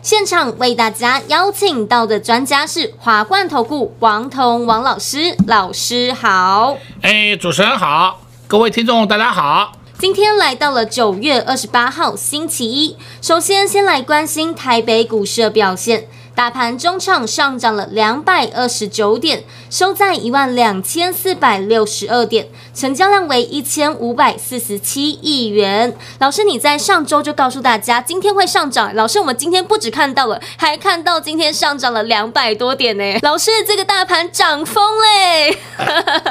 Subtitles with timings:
[0.00, 6.76] 现场为大家邀请到的专家是华冠投顾王彤王老师，老师好。
[7.02, 9.72] 哎，主持人好，各位听众大家好。
[9.98, 16.06] 今天来到了九月二十八号星期一，首先先来关心台北股市的表现。
[16.38, 25.96] 大盘中场上涨了两百二十九点，收在一万两千四百六十二点，成交量为一千五百四十七亿元。
[26.20, 33.18] 老师，你在上周就告诉大家今天会上涨，老师，我们今天不只看到了，还看到今天上涨了两百多点呢。
[33.22, 35.58] 老师，这个大盘涨疯嘞，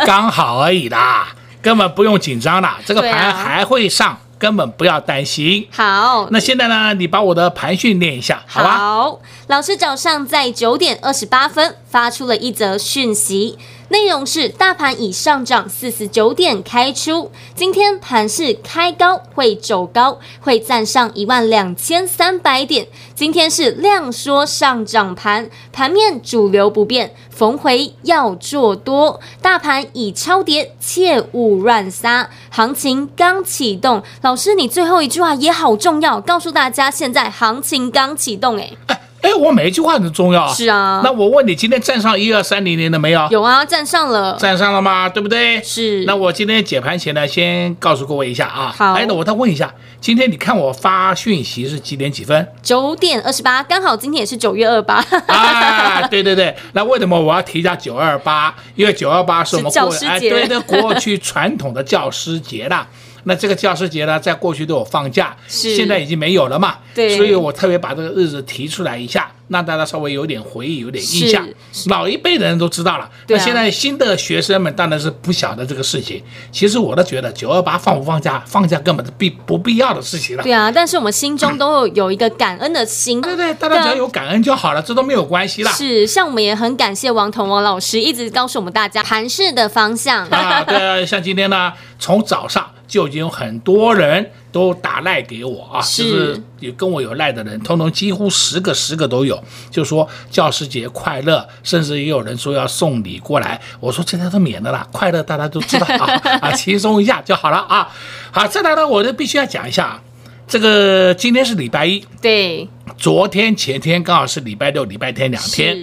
[0.05, 4.17] 刚好而已啦，根本不用紧张啦，这个盘还会上。
[4.37, 5.67] 根本不要担心。
[5.71, 6.93] 好，那现在呢？
[6.93, 8.77] 你把我的盘讯念一下，好吧？
[8.77, 13.57] 好，老师早上在九点二十八分发出了一则讯息。
[13.89, 22.85] 内容是大盘已上涨四十九点开出，今天盘是开高会走高，会站上一万两千三百点。
[23.15, 29.21] 今天是量缩上涨盘，盘面主流不变，逢回要做多。
[29.41, 34.03] 大盘已超跌，切勿乱杀，行情刚启动。
[34.21, 38.96] 老师，你最后一句话也好重要，告诉大家现在行情刚启动，哎。
[39.27, 40.53] 哎，我每一句话很重要啊！
[40.53, 43.27] 是啊，那我问你，今天站上一二三零零了没有？
[43.29, 45.09] 有啊，站上了，站上了吗？
[45.09, 45.61] 对不对？
[45.61, 46.05] 是。
[46.05, 48.73] 那我今天解盘前呢，先告诉各位一下啊。
[48.77, 48.93] 好。
[48.93, 52.47] 哎，那我再问一下，今天你看我发讯息是几点几分？
[52.63, 55.03] 九点二十八，刚好今天也是九月二八。
[55.27, 56.55] 啊，对对对。
[56.71, 58.55] 那为什么我要提一下九二八？
[58.75, 62.87] 因为九二八是我们过哎对对过去传统的教师节啦。
[63.27, 66.77] 那这个教师节呢，在过去都有放假，是现在已经没有了嘛？
[66.95, 71.45] 对，所以我特别把这个日子提出来一下，让大家稍微有点回忆，有点印象。
[71.87, 76.23] 老一辈的人都知道了，那现在新的学生们当然是不晓得这个事情。
[76.53, 80.43] 其实我都觉得九二八放不放假，放假根本是必不必要的事情了。
[80.43, 83.21] 对啊，但是我们心中都有有一个感恩的心。
[83.21, 85.71] 对对，大家只要有感恩就好了，这都没有关系啦。
[85.73, 90.63] 是，像我们也很感谢王彤王老师一直告诉我们大家盘势的方向啊。
[90.63, 92.65] 对啊，像今天呢，从早上。
[92.87, 103.59] 就已经有很多人都打赖给我啊，是就是有跟我有赖的人，通通几乎十个十个都有，就说教师节快乐，甚至也有人说要送礼过来。
[103.79, 106.05] 我说这些都免的啦，快乐大家都知道啊
[106.41, 107.89] 啊，轻松一下就好了啊。
[108.31, 110.01] 好，再来呢，我就必须要讲一下啊，
[110.47, 115.77] 这个今天是礼拜一，对，昨天前天刚好是礼拜六、礼拜天两天。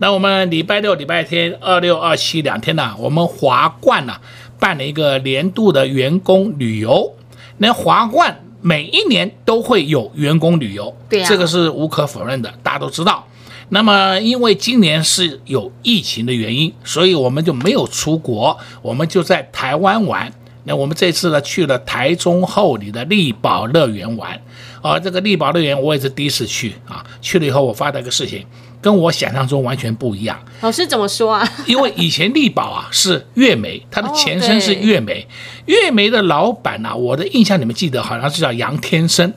[0.00, 4.16] 那我们礼拜六、礼拜天二六二七两天呢，我们华冠呢。
[4.58, 7.14] 办了一个年度的员工旅游，
[7.58, 13.26] 那华冠每一年都会有员工旅游，对啊，这个是无可否认的，大家都知道。
[13.70, 20.32] 那么因为今年是有疫情的原因，所以我们就没有出国，我们就在台湾玩。
[20.64, 24.38] 那我们这次呢去了台中后里的丽宝乐园玩，
[24.82, 28.44] 啊，这个丽宝乐园我也是第一次去啊，去了以后我发了一个事情。
[28.80, 30.38] 跟我想象中完全不一样。
[30.60, 31.48] 老师怎么说啊？
[31.66, 35.26] 因为以前力宝啊是粤梅，它的前身是月梅。
[35.66, 39.32] 月梅的老板啊，我的印象你们记得好像是叫杨天生，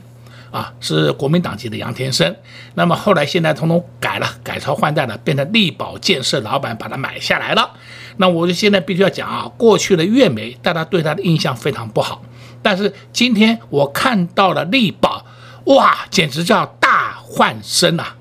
[0.51, 2.35] 啊，是国民党籍的杨天生。
[2.75, 7.71] 那么后来现在统统改了，改朝换代了，变成力宝建设老板把它买下来了。
[8.17, 12.21] 那我就现在必须要讲啊，过去的粤梅大家对它的印象非常不好，
[12.61, 15.25] 但是今天我看到了力宝，
[15.65, 18.15] 哇，简直叫大换身啊！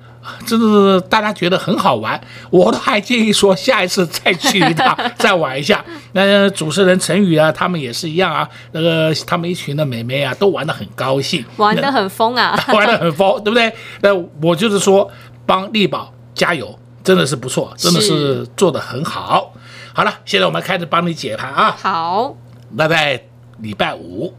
[0.47, 2.21] 真的是大家觉得很好玩，
[2.51, 5.85] 我都还建议说下一次再去一趟， 再玩一下。
[6.13, 13.73] 那主持人陈宇啊，他们也是一样啊，那个他们一群的美眉啊，都玩得很高兴，玩得很疯啊， 玩得很疯，对不对？
[14.03, 15.11] 那我就是说
[15.47, 19.53] 帮丽宝加油，真的是不错，真的是做得很好。
[19.93, 21.77] 好了，现在我们开始帮你解盘啊。
[21.81, 22.37] 好，
[22.75, 23.23] 那在
[23.59, 24.33] 礼拜五。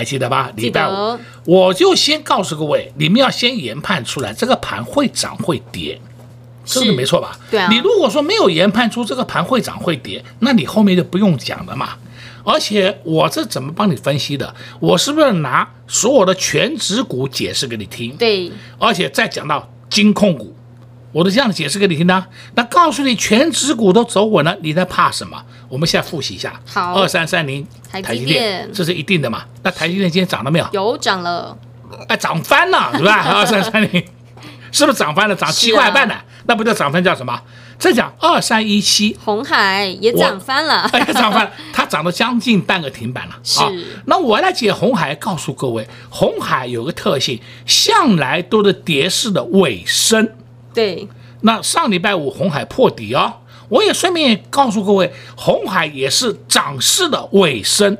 [0.00, 0.50] 还记得吧？
[0.56, 6.00] 礼拜五，我就先告诉各位，你们要先研判出来这个盘会涨会跌，
[6.64, 7.38] 是的没错吧？
[7.50, 7.68] 对啊。
[7.70, 11.90] 你如果说没有研判出这个盘会涨会跌，那你后面就不用讲了嘛。
[12.44, 14.54] 而且我这怎么帮你分析的？
[14.80, 18.16] 我是不是拿所有的全值股解释给你听？
[18.16, 18.50] 对。
[18.78, 20.56] 而且再讲到金控股。
[21.12, 22.24] 我都这样解释给你听呢，
[22.54, 25.42] 那告诉你全指股都走稳了，你在怕什么？
[25.68, 29.44] 我们现在复习一下，好，二三三零台积电，这是一定的嘛？
[29.62, 30.68] 那台积电今天涨了没有？
[30.72, 31.56] 有涨了，
[32.08, 33.22] 哎，涨翻了，是吧？
[33.34, 34.04] 二三三零，
[34.70, 35.34] 是不是涨翻了？
[35.34, 36.14] 涨七块半呢？
[36.14, 37.40] 啊、那不叫涨翻，叫什么？
[37.78, 43.34] 这讲二三一七，红海也涨翻了，哎，涨翻了， 它涨了将近半个停板了。
[43.42, 43.72] 是、啊，
[44.04, 50.28] 那我来解红海，告诉各位，红海有个特性，向来都是跌势的尾声。
[50.72, 51.08] 对，
[51.42, 53.32] 那上礼拜五红海破底哦，
[53.68, 57.96] 我也顺便告诉各位，红海也是涨势的尾声。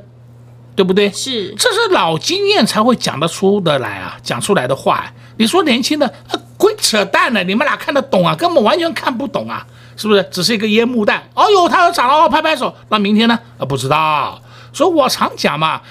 [0.73, 1.11] 对不对？
[1.11, 5.05] 是，这是老经验才会讲得出的来啊，讲出来的话。
[5.37, 7.43] 你说年轻的，啊，鬼扯淡呢？
[7.43, 8.33] 你们俩看得懂啊？
[8.33, 10.23] 根本完全看不懂啊，是不是？
[10.31, 11.21] 只是一个烟幕弹。
[11.35, 12.73] 哦呦，它要涨了，拍拍手。
[12.87, 13.37] 那明天呢？
[13.59, 14.41] 啊，不知道。
[14.71, 15.81] 所以我常讲嘛，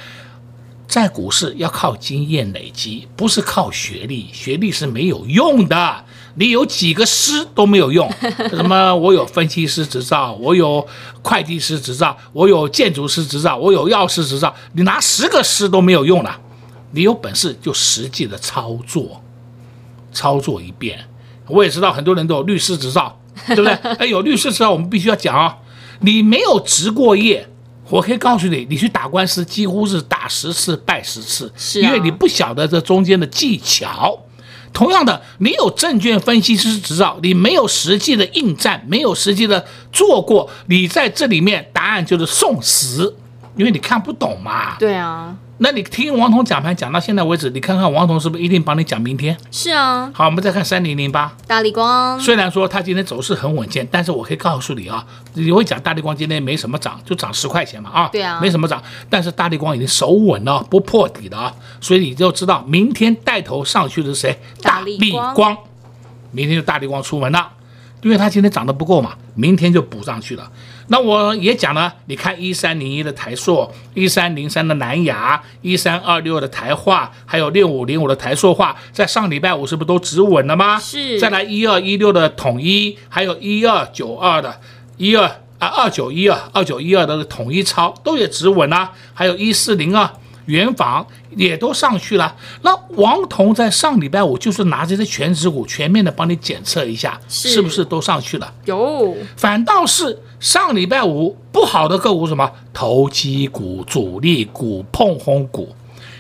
[0.91, 6.05] 在股市要靠经验累积，不是靠学历，学历是没有用的。
[6.35, 8.13] 你有几个师都没有用，
[8.51, 8.93] 什么？
[8.97, 10.85] 我有分析师执照，我有
[11.23, 16.41] 会计师执照，我有建筑师执照，我有药师执照，你拿十个师都没有用了。
[16.91, 19.23] 你有本事就实际的操作，
[20.13, 20.99] 操作一遍。
[21.47, 23.73] 我也知道很多人都有律师执照，对不对？
[23.99, 25.59] 哎，有律师执照，我们必须要讲啊。
[26.01, 27.49] 你没有执过业，
[27.91, 34.19] 我可以告诉你，你去打官司几乎是打十次败十次，是啊，因为你不晓得这中间的技巧。
[34.73, 43.17] 同样的，你有证券分析师执照，你没有实际的应战，没有实际的做过，你在这里面答案就是送死，
[43.57, 44.77] 因为你看不懂嘛。
[44.79, 45.37] 对啊。
[45.63, 49.37] 那你听王彤讲盘讲到现在为止，你看看王彤是不是一定帮你讲明天？
[49.51, 50.11] 是啊。
[50.15, 52.19] 好，我们再看三零零八大力光。
[52.19, 55.05] 虽然说它今天走势很稳健，但是我可以告诉你啊，
[55.35, 58.09] 你会讲大力光今天没什么涨，就涨十块钱嘛啊。
[58.11, 58.41] 对啊。
[58.41, 64.41] 没什么涨，但是大力光已经守稳了，不破底了啊，所以你就知道明天带头上去的是谁？
[64.63, 65.35] 大力光。
[65.35, 65.57] 光。
[66.31, 67.51] 明天就大力光出门了，
[68.01, 70.51] 因为它今天涨得不够嘛，明天就补上去了。
[70.93, 80.81] 那我也讲了，你看一三零一的台硕，一三零三的南亚，一三二六的台化，还有六五零五的台硕化，在上礼拜五是不是都止稳了吗？
[80.81, 81.19] 是。
[81.21, 84.61] 再来一二一六的统一，还有一二九二的，
[84.97, 85.25] 一二
[85.61, 90.11] 啊二九一二二九一二的统一超都也止稳了，还有一四零二。
[90.47, 91.07] 圆房
[91.37, 98.53] 也都上去了，那王彤在上礼拜五就是拿这些全值股全面的帮你检测一下，是，是不是都上去了？
[98.65, 105.77] 有，反倒是上礼拜五不好的个股什么投机股、主力股、碰红股。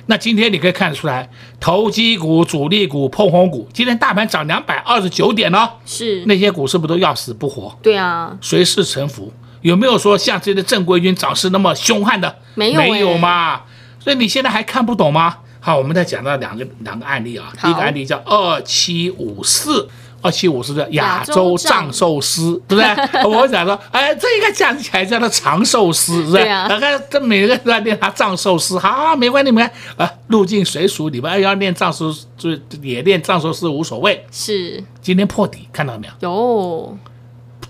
[0.07, 7.75] 那今天你可以看得出来，投机股、主力股、碰红股，今天大盘涨两百二十九点呢，是那些股是不是都要死不活？
[7.81, 9.33] 对啊，随时臣服。
[9.63, 12.37] 有没有说像这些正规军涨势那么凶悍的？
[12.55, 13.63] 没有，没有嘛。
[13.99, 15.39] 所以你现在还看不懂吗？
[15.61, 17.51] 好，我们再讲到两个两个案例啊。
[17.63, 19.89] 第一个案例叫二七五四，
[20.23, 23.23] 二七五是不是亚洲藏寿司，对不对？
[23.25, 26.45] 我想说，哎，这应该讲起来叫做长寿司，是不是？
[26.45, 30.03] 大概这每个人都在念他藏寿司，好，没关系，没关系。
[30.03, 32.51] 啊，入境随俗，你们要念藏寿司，就
[32.83, 34.25] 也念藏寿司无所谓。
[34.31, 34.83] 是。
[35.01, 36.29] 今天破底，看到了没有？
[36.29, 36.99] 有。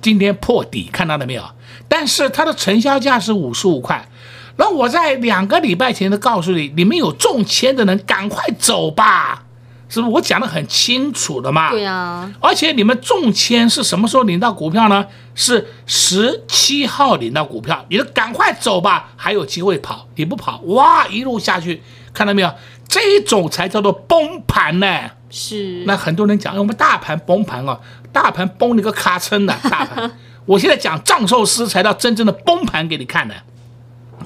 [0.02, 1.42] 今天破底，看到了没有？
[1.88, 4.08] 但是它的成交价是五十五块。
[4.56, 9.42] 那我在两个礼拜前都告诉你，你们有中签的人赶快走吧，
[9.90, 10.12] 是不是？
[10.14, 11.70] 我讲的很清楚的嘛。
[11.70, 12.32] 对啊。
[12.40, 15.06] 而且你们中签是什么时候领到股票呢？
[15.34, 20.06] 是十七号领到股票，你就赶快走吧，还有机会跑。
[20.16, 21.82] 你不跑，哇，一路下去，
[22.14, 22.50] 看到没有？
[22.88, 25.10] 这种才叫做崩盘呢。
[25.30, 25.84] 是。
[25.86, 27.78] 那很多人讲，我们大盘崩盘啊，
[28.12, 30.10] 大盘崩了个咔嚓呢， 大盘。
[30.46, 33.34] 我现在讲藏寿司才叫真正的崩盘给你看呢。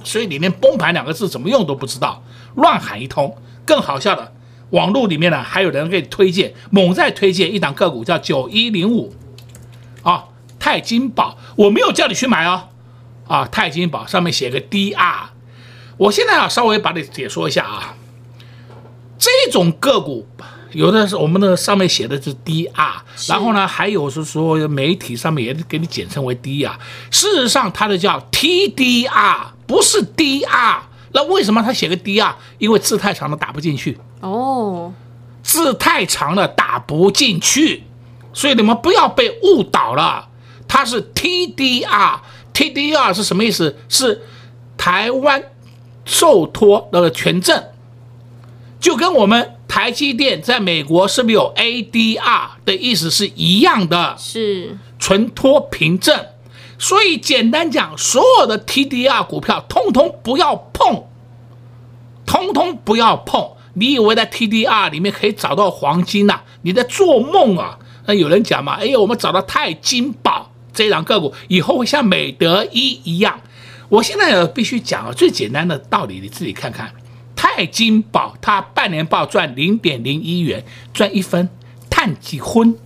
[0.02, 2.22] 所以你连崩盘两个字怎么用都不知道，
[2.56, 3.36] 乱喊一通。
[3.66, 4.32] 更好笑的，
[4.74, 9.14] 网络里面呢还有人给你推荐，猛在推荐一档个股叫九一零五，
[10.02, 10.24] 啊，
[10.58, 12.68] 泰金宝，我没有叫你去买哦，
[13.28, 15.26] 啊，泰金宝上面写个 DR，
[15.96, 17.94] 我现在啊稍微把你解说一下啊，
[19.18, 20.26] 这种个股。
[20.72, 22.94] 有的是我们的上面写的是 DR，
[23.28, 26.72] 然后呢，还有是说媒体上面也给你简称为 DR，
[27.12, 29.36] 事实上它的叫 TDR，
[29.68, 30.78] 不是 DR。
[31.14, 32.34] 那为什么他写个 DR？
[32.58, 33.98] 因为字太长了打不进去。
[34.20, 34.92] 哦，
[35.42, 37.84] 字太长了打不进去，
[38.32, 40.28] 所以你们不要被误导了。
[40.66, 43.78] 它是 TDR，TDR 是什么意思？
[43.88, 44.22] 是
[44.76, 45.44] 台湾
[46.04, 47.64] 受托那个权证，
[48.78, 49.52] 就跟我们。
[49.66, 54.14] 台积电在美国是不是有 ADR 的意思是一样的？
[54.16, 56.26] 是存托凭证，
[56.78, 61.04] 所以简单讲，所有的 TDR 股票通通不要碰，
[62.26, 63.50] 通通不要碰。
[63.74, 66.44] 你以为在 TDR 里面可以找到黄金呐、啊？
[66.62, 67.78] 你在做梦啊！
[68.06, 68.74] 那有人讲嘛？
[68.74, 73.40] 哎呦，我们找到钛金宝这档个股，以后会像美德一一样。
[73.88, 76.92] 我现在必须讲啊，最简单的道理，你自己看看。
[77.34, 81.48] 钛金宝它半年报赚零点零一元，赚一分，
[81.90, 82.76] 碳基锌。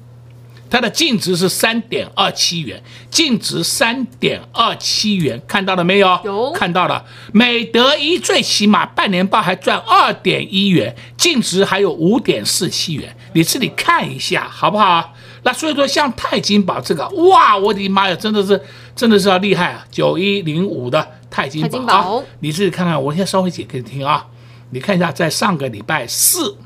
[0.71, 6.21] 它的净值是三点二七元，净值三点二七元，看到了没有？
[6.25, 7.05] 有，看到了。
[7.33, 15.15] 美德一最起码半年报还赚二点一元，净值还有五点四七元，你自己看一下好不好？
[15.45, 18.61] 那所以说，像泰金宝这个，哇，我的妈呀，真的是，
[18.95, 19.87] 真的是要厉害啊！
[19.91, 24.27] 九一零五的泰金宝，金宝啊，你自己看看，我先稍微解给你听啊，
[24.71, 26.57] 你看一下，在上个礼拜四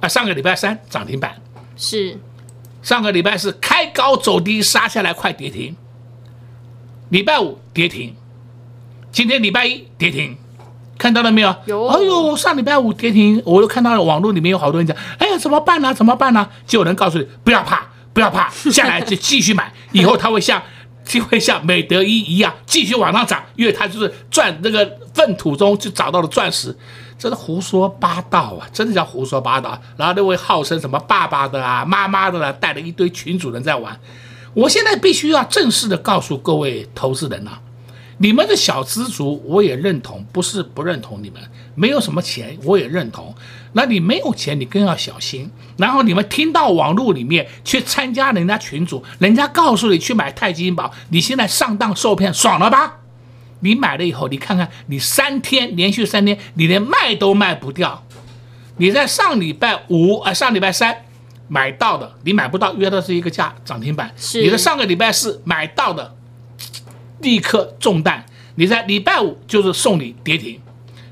[0.00, 1.40] 啊，上个礼拜三涨停板
[1.76, 2.18] 是。
[2.84, 5.74] 上个礼拜是开高走低，杀下来快跌停。
[7.08, 8.14] 礼拜五跌停，
[9.10, 10.36] 今天礼拜一跌停，
[10.98, 11.56] 看到了没有？
[11.64, 11.86] 有。
[11.86, 15.94] 哎呦，上礼拜五跌停，我又看到了网络里面有好多人讲，哎呀，怎么办呢？
[15.94, 16.46] 怎么办呢？
[16.66, 20.62] 就有人告诉你，不要怕，不要怕，下来就继续买，以后它会像，
[21.06, 26.76] 就会像美德一一样继续往上涨，因为它就是钻那个粪土中就找到了钻石。
[27.18, 28.68] 真的胡说八道啊！
[28.72, 29.80] 真的叫胡说八道。
[29.96, 33.98] 然后那位号称什么爸爸的啊、妈妈的啊，带了一堆群主人在玩。
[34.52, 37.58] 我现在必须要正式的告诉各位投资人呐、
[38.18, 41.42] 你们的小资族我也认同，不是不认同你们，
[41.74, 43.34] 没有什么钱我也认同。
[43.72, 45.50] 那你没有钱，你更要小心。
[45.76, 52.98] 然后你们听到网络里面去参加人家群主，人家告诉你去买泰金宝，你现在上当受骗，爽了吧？
[53.64, 58.04] 你买了以后，你看看，你三天连续三天，你连卖都卖不掉。
[58.76, 61.06] 你在上礼拜五啊，上礼拜三
[61.48, 64.12] 买到的，你买不到，约的是一个价涨停板。
[64.18, 64.42] 是。
[64.42, 66.14] 你的上个礼拜四买到的，
[67.20, 68.26] 立刻中弹。
[68.56, 70.60] 你在礼拜五就是送你跌停，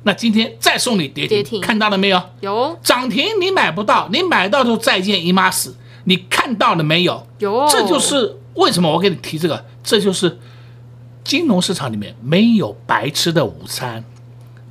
[0.02, 2.22] 那今天再送你跌停，跌停看到了没有？
[2.40, 2.78] 有。
[2.82, 5.74] 涨停你买不到，你买到就再见姨妈死。
[6.04, 7.26] 你看到了没有？
[7.38, 7.66] 有。
[7.70, 10.38] 这就是为什么我给你提这个，这就是。
[11.24, 14.04] 金融市场里面没有白吃的午餐，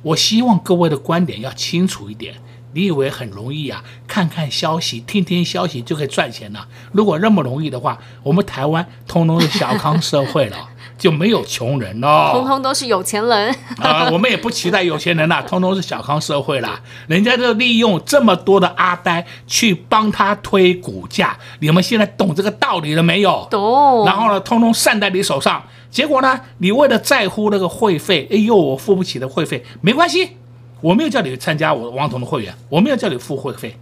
[0.02, 2.34] 我希望各位的观点要清楚一点。
[2.74, 3.84] 你以为很容易啊？
[4.06, 6.66] 看看消息，听听消息就可以赚钱了？
[6.92, 10.70] 如果那么容易的话，我们台湾通通是小康社会了，
[11.02, 14.08] 就没有穷人了，通通都是有钱人 啊！
[14.12, 16.80] 我们也不期待有钱人啦， 通通是小康社会啦。
[17.08, 23.48] 人家就利用这么多的阿呆去帮他推股价，你们现在懂这个道理了没有？
[23.50, 24.06] 懂。
[24.06, 25.60] 然后呢，通通散在你手上。
[25.90, 26.40] 结果呢？
[26.58, 30.36] 你为了在乎那个会费，哎呦，我付不起的会费，没关系，
[30.80, 33.76] 我没有叫你参加我王彤的会员，我没有叫你付会费，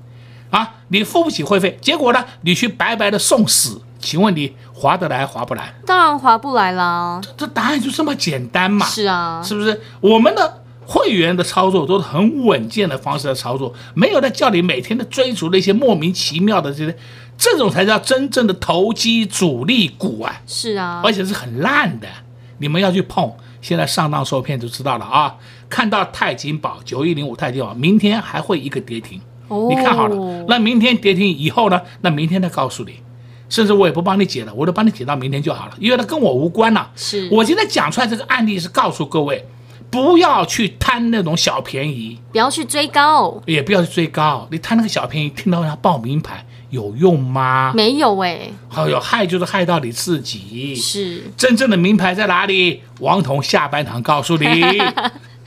[0.48, 5.72] 啊，你付不起会费，结果呢，你去白白的送死，请问你划得来划不来？
[5.86, 7.20] 当然划不来啦。
[7.22, 8.84] 这这答案就这么简单嘛？
[8.86, 9.80] 是啊，是不是？
[10.00, 16.96] 我们的会员的操作都是很稳健的方式的操作，没有在叫你每天的追逐那些莫名其妙的这些。
[17.42, 20.42] 这种才叫真正的投机主力股啊！
[20.46, 22.06] 是啊，而且是很烂的，
[22.58, 25.36] 你们要去碰，现在上当受骗就知道了啊！
[25.70, 30.44] 看到泰金宝九一零五泰金宝，明天还会一个跌停，哦，你看好了。
[30.48, 31.80] 那明天跌停以后呢？
[32.02, 32.96] 那明天再告诉你，
[33.50, 36.90] 甚至我也不帮你解了，我都帮你解到明天就好了，因为它跟我无关了。
[36.96, 39.44] 是我今天讲出来这个案例是告诉各位，
[39.90, 44.48] 不要去贪那种小便宜，不要去追高，也不要去追高。
[44.50, 46.46] 你贪那个小便宜，听到人家报名牌。
[46.70, 47.72] 有用吗？
[47.74, 50.72] 没有哎、欸，好、哦、有害就是害到你自己。
[50.76, 52.80] 是，真正的名牌在哪里？
[53.00, 54.46] 王彤下半场告诉你。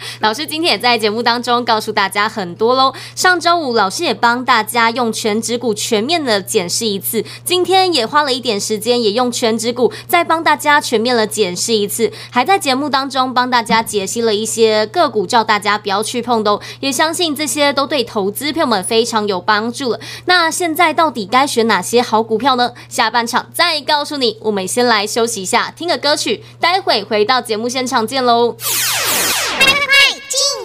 [0.22, 2.94] 老师今天也在节目当中告诉大家很多喽。
[3.16, 16.62] 上周五老师也帮大家用全指股全面的检视一次，今天也花了一点时间，也用全指股再帮大家全面的检视一次，还在节目当中帮大家解析了一些个股，叫大家不要去碰的哦。
[16.80, 20.00] 也相信这些都对投资票们非常有帮助了。
[20.26, 22.72] 那现在到底该选哪些好股票呢？
[22.90, 24.38] 下半场再告诉你。
[24.42, 28.56] 我们先来休息一下，听个歌曲，待会回到节目现场见喽。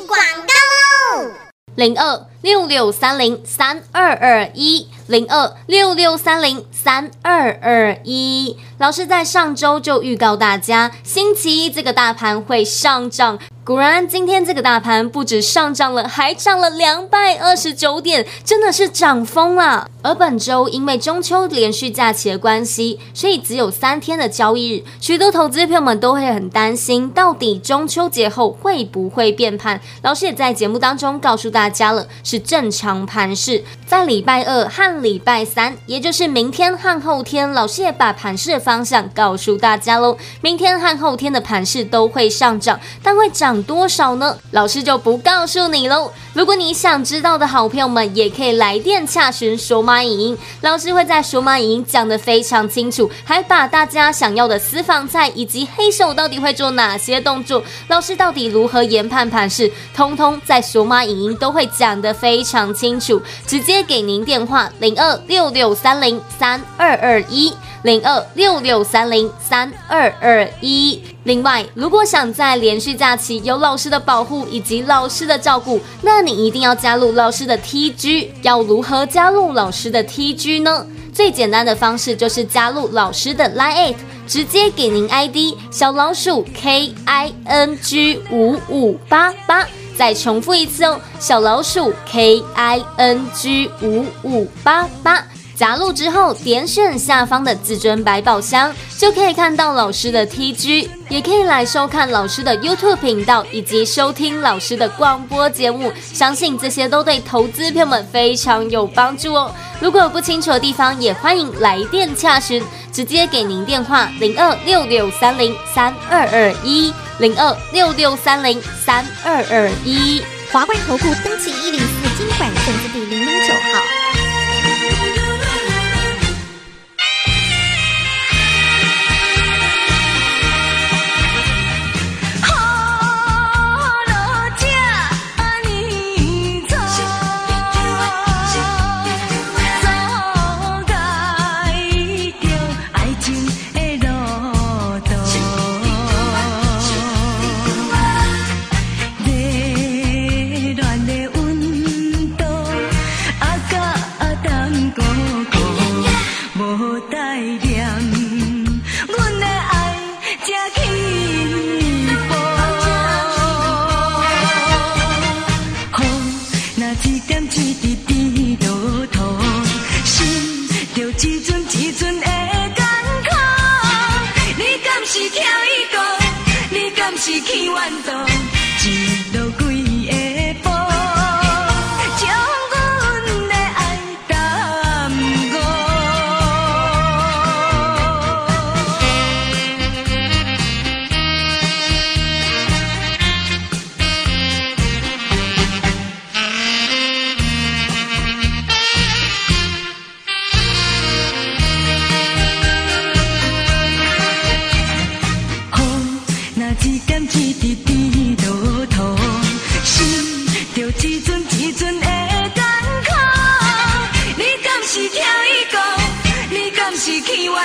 [0.09, 1.31] 广告喽
[1.75, 8.57] 零二六六三零三二二一，零二六六三零三二二一。
[8.79, 13.39] 老师在上周就预告大家，星期一这个大盘会上涨。
[13.69, 19.87] 果然，今天这个大盘不止上涨了，还涨了两百二十九点，真的是涨疯了。
[20.01, 29.79] 而本周因为中秋连续假期的关系，所以只有三天的交易日，许多投资朋友们都会很担心，到底中秋节后会不会变盘？
[30.01, 33.63] 老师也在节目当中告诉大家了，是正常盘势。
[33.87, 40.17] 在礼拜二和礼拜三，也就是明天和后天，老师也把盘势的方向告诉大家喽。
[40.41, 43.58] 明天和后天的盘势都会上涨，但会涨。
[43.63, 44.37] 多少呢？
[44.51, 46.11] 老师就不告诉你喽。
[46.35, 67.53] 如果你想知道的好朋友们，也可以来电洽询说码影音，老师会在数码影音讲得非常清楚，还把大家想要的私房菜以及黑手到底会做哪些动作，老师到底如何研判盘势，通通在数码影音都会讲得非常清楚，直接给您电话零二六六三零三二二一。
[67.83, 71.03] 零二六六三零三二二一。
[71.25, 78.29] 另外，如果想在连续假期有老师的保护以及老师的照顾，那你一定要加入老师的 TG。
[78.43, 80.87] 要如何加入老师的 TG 呢？
[81.13, 83.95] 最简单的方式就是加入老师的 Line，
[84.27, 85.37] 直接给您 ID
[85.71, 89.67] 小老鼠 K I N G 五五八八。
[89.97, 95.27] 再重复一次哦，小老鼠 K I N G 五五八八。
[95.59, 105.93] 加入之后，点选下方的至尊百宝箱，就可以看到老师的 TG，也可以来收看老师的 YouTube 频道，以及收听老师的广播节目。
[106.01, 109.53] 相信这些都对投资朋友们非常有帮助哦。
[109.81, 112.63] 如果有不清楚的地方，也欢迎来电洽询，
[112.93, 120.23] 直接给您电话零二六六三零三二二一零二六六三零三二二一。
[120.53, 123.98] 华冠投顾登记一零四金管证字第零零九号。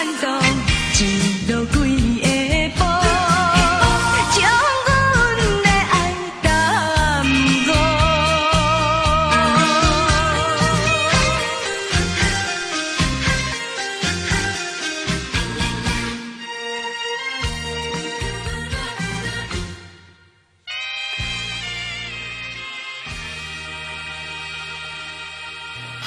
[0.04, 0.43] done, done.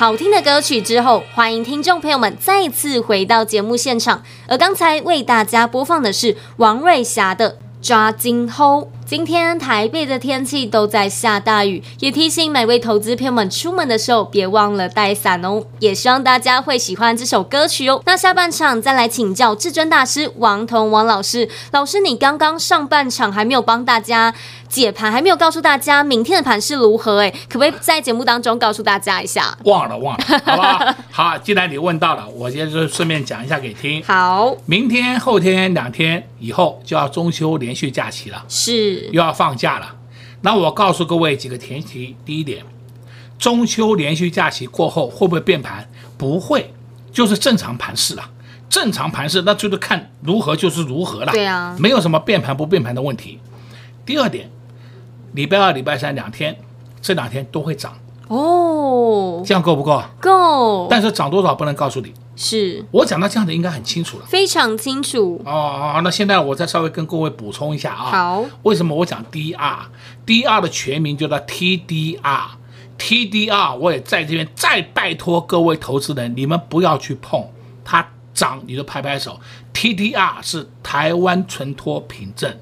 [0.07, 4.23] 好听的歌曲之后，欢迎听众朋友们再次回到节目现场。
[4.47, 7.51] 而刚才为大家播放的是王瑞霞的
[7.83, 8.85] 《抓金 hold》。
[9.05, 15.63] 今天台北的天气都在下大雨，也提醒每位投资朋友们出门的时候别忘了带伞哦。
[15.79, 18.01] 也希望大家会喜欢这首歌曲哦。
[18.05, 24.35] 那下半场再来请教至尊大师王彤王老师，老师你刚刚上半场还没有帮大家
[24.77, 27.21] 解盘，还没有告诉大家明天的盘势如何？
[27.21, 29.57] 哎，可不可以在节目当中告诉大家一下？
[29.65, 30.95] 忘了忘了，好不好？
[31.11, 34.03] 好，既然你问到了，我先就顺便讲一下给听。
[34.03, 39.07] 好，明天后天两天以后就要中秋连续假期了，是。
[39.07, 39.97] 又要放假了，
[40.43, 42.63] 那我告诉各位几个前提：第一点，
[43.39, 45.89] 中秋连续假期过后会不会变盘？
[46.19, 46.75] 不会，
[47.11, 48.23] 就是正常盘势了。
[48.69, 51.33] 正常盘势，那就是看如何就是如何了。
[51.33, 53.39] 对啊，没有什么变盘不变盘的问题。
[54.05, 54.51] 第二点，
[55.37, 56.57] 礼拜二、礼拜三两天，
[57.03, 57.93] 这两天都会涨。
[58.29, 60.03] 哦，这样够不够？
[60.19, 60.89] 够。
[60.91, 62.15] 但是涨多少不能告诉你。
[62.35, 65.41] 是我讲到这样的应该很清楚了，非常清楚。
[65.45, 68.11] 哦哦，那现在我再稍微跟各位补充一下啊。
[68.11, 77.47] 好，为什么我讲 DR？DR 的全名就叫 TDR，TDR 我也在这边再拜托各位投资人，你们不要去碰
[77.85, 79.39] 它涨，你就拍拍手。
[79.75, 82.59] TDR 是台湾存托凭证。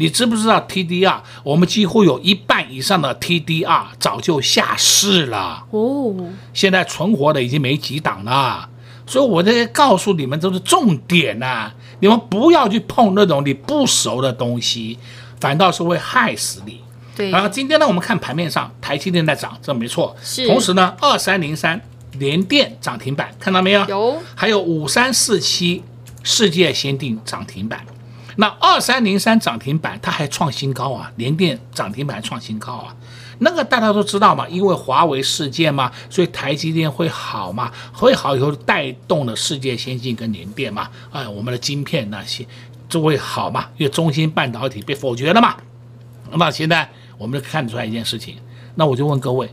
[0.00, 1.20] 你知不知道 TDR？
[1.42, 6.14] 我们几乎有一半以上的 TDR 早就下市了哦，
[6.54, 8.66] 现在存活的已经没几档了。
[9.06, 14.98] 所以我这些告诉你们都是重点呐、啊，你们不要去碰那种你不熟的东西，
[15.38, 16.80] 反倒是会害死你。
[17.14, 17.28] 对。
[17.30, 20.16] 然后今天呢，我们看盘面上，台积电在涨，这没错。
[20.22, 20.46] 是。
[20.46, 21.78] 同时呢，二三零三
[22.12, 23.84] 联电涨停板，看到没有？
[23.86, 24.18] 有。
[24.34, 25.82] 还有五三四七
[26.22, 27.84] 世界先进涨停板，
[28.36, 32.94] 那二三零三涨停板它还创新高啊，联电涨停板创新高啊。
[33.42, 42.46] 那个大家都知道嘛，因为华为事件嘛，所以台积电会好嘛，会好以后带动了世界先进跟联电嘛，哎，我们的晶片那些
[42.88, 45.56] 就会好嘛，因为中芯半导体被否决了嘛。
[46.30, 48.36] 那么现在我们就看出来一件事情，
[48.74, 49.50] 那我就问各位，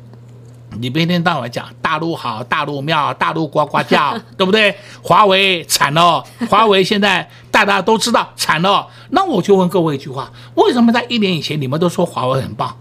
[0.79, 4.75] 你每天到晚讲大陆好，大陆妙，大陆呱呱叫， 对不对？
[5.01, 12.77] 华为惨了， 华为现在大家都知道惨了，那我就问各位一句话，为什么在一年以前你们都说华为很棒？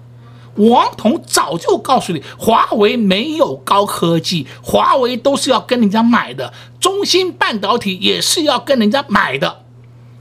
[0.56, 9.64] 王彤早就告诉你，华为没有高科技，华为都是要跟人家买的，中芯半导体也是要跟人家买的，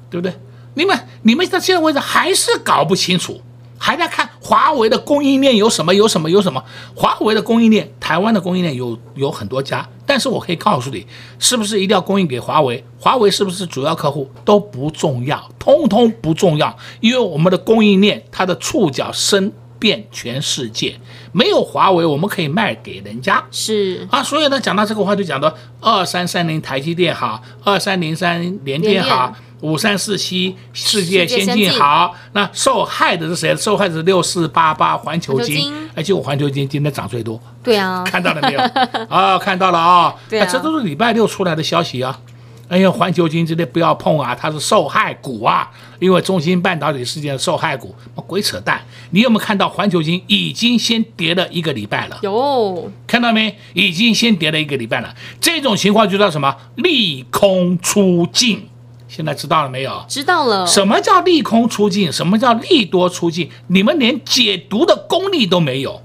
[0.10, 0.38] 对不对？
[0.74, 3.40] 你们你们到现在为止还是搞不清楚，
[3.78, 6.64] 还在看华为的供应链有什么有什么有什么？
[6.96, 11.06] 华为的供应链，台湾的供应链有有很多家，但是我可以告诉你，
[11.40, 12.84] 是不是一定要供应给华为？
[13.00, 19.52] 华为是不是主要客户都不重要，通通不重要，因为我们的供应链它的触角深。
[19.80, 20.96] 遍全世界，
[21.32, 23.44] 没有华为，我们可以卖给人家。
[23.52, 32.16] 是啊，所以呢，讲到这个话就讲到二三三零台积电好，二三零三联电好，五三四七世界先进好。
[32.34, 33.56] 那受害的是谁？
[33.56, 35.74] 受害的是六四八八环球金。
[35.94, 37.42] 哎，结果环球金今天涨最多。
[37.64, 38.60] 对啊，看到了没有？
[39.10, 40.16] 啊、哦，看到了啊、哦。
[40.30, 42.20] 对啊，这都是礼拜六出来的消息啊。
[42.68, 47.94] 哎呀，环球金今天不要碰啊，它是受害股啊，因为中芯半导体事件的受害股，
[48.26, 48.84] 鬼扯淡！
[49.12, 52.18] 你有没有看到环球金已经先跌了一个礼拜了？
[52.24, 53.56] 有，看到没？
[53.74, 55.16] 已经先跌了一个礼拜了。
[55.40, 56.56] 这种情况就叫什么？
[56.76, 58.68] 利空出尽。
[59.08, 60.04] 现在知道了没有？
[60.08, 60.66] 知道了。
[60.66, 62.12] 什么叫利空出尽？
[62.12, 63.50] 什么叫利多出尽？
[63.68, 66.02] 你们连解读的功力都没有，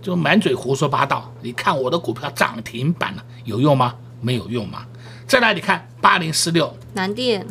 [0.00, 1.32] 就满嘴胡说八道。
[1.42, 3.94] 你看我的股票涨停板了，有用吗？
[4.20, 4.86] 没有用吗？
[5.26, 6.72] 再来，你看八零四六。
[6.94, 7.44] 南电，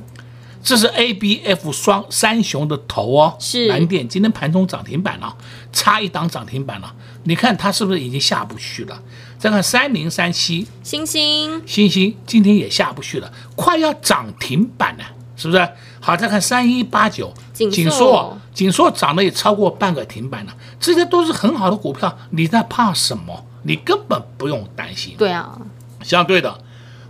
[0.63, 3.67] 这是 A B F 双三雄的头哦，是。
[3.67, 5.35] 南电今天盘中涨停板了，
[5.73, 9.01] 差一档涨停板了，你看它是不是已经下不去了？
[9.37, 10.65] 再看三零三七。
[10.83, 15.03] 星星，星星今天也下不去了，快要涨停板了，
[15.35, 15.69] 是不是？
[15.99, 17.33] 好，再看三一八九。
[17.53, 23.45] 景硕，景硕涨了也超过半个停板了，这些都是很好的股票，你在怕什么？
[23.63, 25.13] 你根本不用担心。
[25.17, 25.59] 对啊，
[26.01, 26.57] 相对的。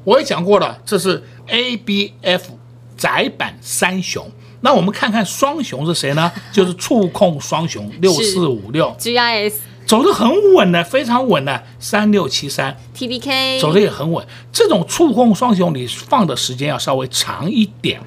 [0.06, 2.58] 我也讲过了，这是 A B F
[2.96, 4.32] 载板三雄。
[4.62, 6.32] 那我们看看双雄是谁呢？
[6.54, 14.26] 就是触控双雄六四五六 G I S 走得很稳的，非常稳的三六七三 T B K 走得也很稳。
[14.52, 18.02] 这种触控双雄，你放的时间要稍微长一点，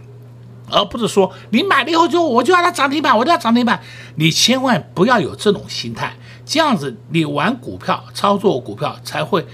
[0.70, 3.80] 而不是说你买了以后就我就要它涨停板，我就要涨停板。
[4.16, 9.44] 你千万不要有这种心态，这样子你玩股票、操作股票才会。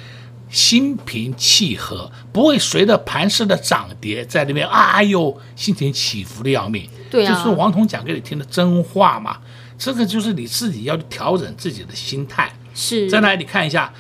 [0.55, 6.89] 心平气和，不会随着盘势的涨跌在那边，哎呦，心情起伏的要命。
[7.11, 9.39] 对啊，就是王彤讲给你听的真话嘛。
[9.77, 12.53] 这个就是你自己要调整自己的心态。
[12.73, 13.11] 是。
[13.11, 13.93] 再来，你看一下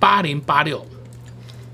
[0.00, 0.84] 八零八六，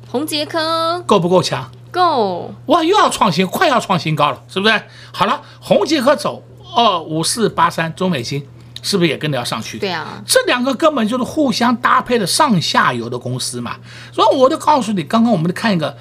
[0.06, 1.72] 红杰科够不够强？
[1.90, 2.54] 够。
[2.66, 4.82] 哇，又要创新，快要创新高了，是不是？
[5.10, 6.44] 好了，红杰科走
[6.76, 8.46] 二五四八三中美晶。
[8.82, 9.78] 是不是也跟着要上去？
[9.78, 13.76] 对啊，这两个根本就是互相搭配的上下游的公司嘛。
[14.12, 15.96] 所以我就告诉你，刚刚我们看一个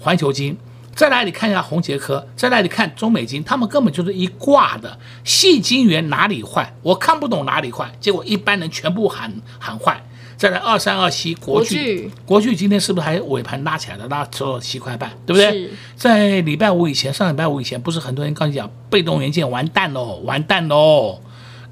[0.00, 0.56] 环球金，
[0.94, 4.98] 再来你看一下红杰科，再来你看中美金，他们根本就是一挂的。
[5.24, 6.74] 细金元哪里坏？
[6.82, 10.02] 我看不懂哪里坏，结果一般人全部喊喊坏。
[10.38, 14.08] 再来二三二七国巨，国巨今天是不是还尾盘拉起来了？
[14.08, 15.70] 拉到七块半，对不对？
[15.94, 21.20] 在礼拜五以前，上礼拜五以前，不是很多人刚讲被动元件完蛋喽，完蛋喽。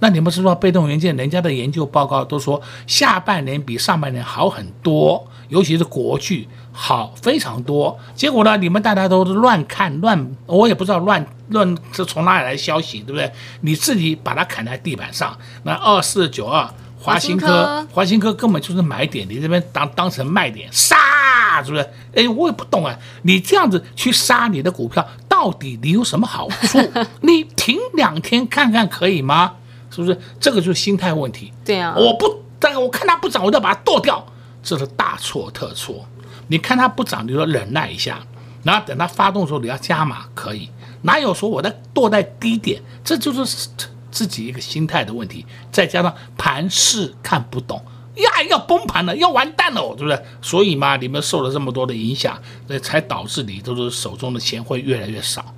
[0.00, 7.98] 那你们知道被动元件，人家的研究报告都说下半年比上半年好很多，尤其是国巨好非常多。
[8.14, 13.30] 结果呢，你们大家都是乱看乱，我也不知道乱乱是从哪里来的消息，对不对？
[13.60, 15.36] 你自己把它砍在地板上。
[15.64, 21.86] 那二四九二华新科，华新科根本就是买点，你这边当当成卖点杀，是不是？
[22.14, 26.78] 哎，我也不懂啊，你这样子去杀你的股票，到底你有什么好处？
[27.20, 29.54] 你停两天看看可以吗？
[29.90, 31.52] 是不是这个就是心态问题？
[31.64, 34.24] 对啊，我不，但我看它不涨，我就要把它剁掉，
[34.62, 36.06] 这是大错特错。
[36.48, 38.20] 你看它不涨，你就忍耐一下，
[38.62, 40.68] 然后等它发动的时候你要加码可以。
[41.02, 42.82] 哪有说我在剁在低点？
[43.02, 43.68] 这就是
[44.10, 45.46] 自己一个心态的问题。
[45.72, 47.82] 再加上盘势看不懂
[48.16, 50.22] 呀，要崩盘了，要完蛋了，对不对？
[50.42, 55.54] 所以嘛，你们受了这么多的影响，那才导致你都是手中的钱会越来越少。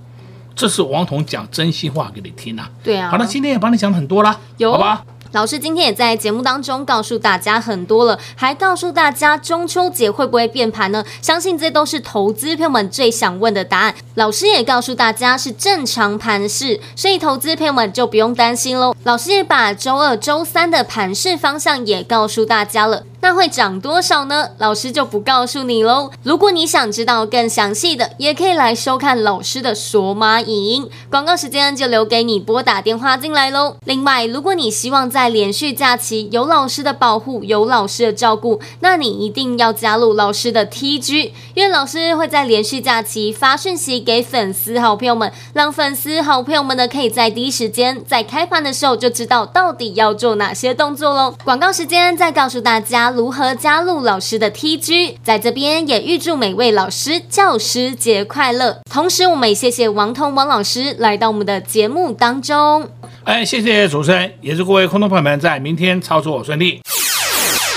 [0.55, 2.71] 这是王彤讲真心话给你听呐、啊。
[2.83, 3.11] 对啊。
[3.11, 5.05] 好了，今天也帮你讲很多了，有好吧？
[5.33, 11.03] 老师今天也在节目当中告诉大家很多了，还告诉大家中秋节会不会变盘呢？
[11.23, 13.95] 相信这都是投资朋友们最想问的答案。
[14.17, 18.95] 老师也告诉大家是正常盘势，所以投资朋友们就不用担心喽。
[19.05, 23.05] 老师也把周二、周三的盘势方向也告诉大家了。
[23.23, 24.49] 那会涨多少呢？
[24.59, 26.11] 老师就不告诉你喽。
[26.25, 30.91] 如果你想知道更详细的，也可以来收看老师的索马影音。
[31.09, 33.77] 广告时间就留给你拨打电话进来喽。
[33.85, 51.37] 另外，如果你希望在连续假期有老师的保护，有老师的照顾，那你一定要加入老师的 TG，因为老师会在连续假期发讯息给粉丝好朋友们，让粉丝好朋友们呢可以在第一时间在开盘的时候就知道到底要做哪些动作喽。
[51.45, 53.12] 广告时间再告诉大家。
[53.13, 55.17] 如何加入老师的 TG？
[55.23, 58.81] 在这边也预祝每位老师教师节快乐。
[58.91, 62.89] 同时，我们也谢谢王彤王老师来到我们的节目当中。
[63.25, 66.81] 哎，谢谢主持人，也祝各位空众朋友们在明天操作顺利。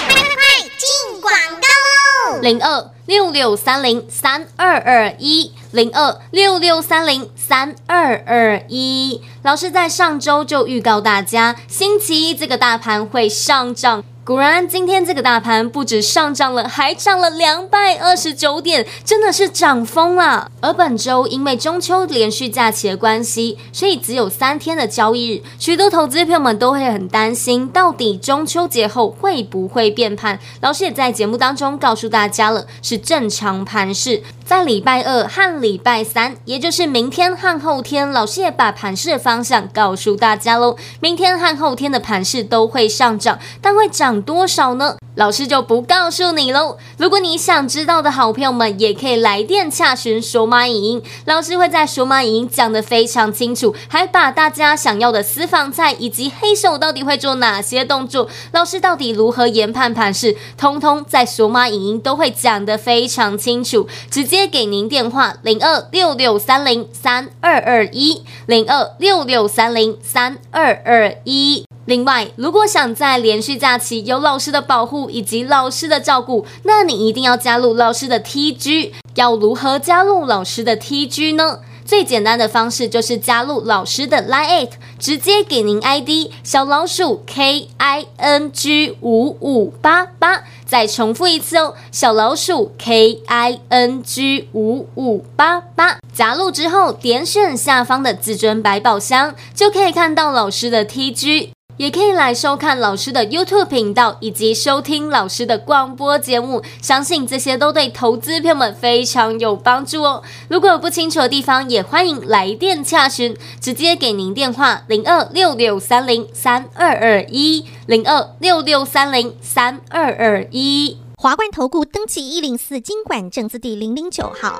[0.08, 2.41] 快快快，进广告喽！
[2.41, 9.21] 零二六六三零三二二一，零二六六三零三二二一。
[9.43, 14.04] 老师在上周就预告大家，星期一这个大盘会上涨。
[14.25, 20.49] 果然，今天这个大盘不止上涨了，还涨了两百二十九点，真的是涨疯了。
[20.61, 30.39] 而本周因为中秋连续假期的关系，所以只有三天的交易日，许多投资朋友们都会很担心，到底中秋节后会不会变盘？
[30.59, 34.23] 老师也在节目当中告诉大家了，是正常盘势。
[34.43, 40.75] 在礼拜二和礼拜三，也就是明天和后天，老师也把盘势的方向告诉大家喽。
[40.99, 44.95] 明天和后天的盘势都会上涨，但会涨多少呢？
[45.15, 46.78] 老师就不告诉你喽。
[46.97, 63.88] 如果你想知道的好朋友们，也可以来电洽询索马影音，老师会在索马影音讲得非常清楚，还把大家想要的私房菜以及黑手到底会做哪些动作，老师到底如何研判盘势，通通在索马影音都会讲得非常清楚。
[64.12, 71.65] 直接给您电话零二六六三零三二二一零二六六三零三二二一。
[71.86, 78.91] 另外，如果想在连续假期有老师的保护以及老师的照顾，那你一定要加入老师的 TG。
[79.15, 81.60] 要如何加入老师的 TG 呢？
[81.86, 90.43] 最简单的方式就是加入老师的 Line，It，直接给您 ID 小老鼠 K I N G 五五八八。
[90.65, 96.00] 再重复一次哦，小老鼠 K I N G 五五八八。
[96.12, 101.50] 加入之后，点选下方的至尊百宝箱，就可以看到老师的 TG。
[101.77, 110.23] 也可以来收看老师的 YouTube 频道，以及收听老师的广播节目，相信这些都对投资朋友们非常有帮助哦。
[110.47, 120.97] 如果有不清楚的地方，也欢迎来电洽询，直接给您电话零二六六三零三二二一零二六六三零三二二一。
[121.17, 124.59] 华冠投顾登记一零四经管证字第零零九号。